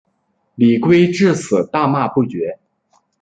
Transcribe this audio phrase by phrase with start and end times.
[0.55, 2.57] 李圭至死大骂不绝。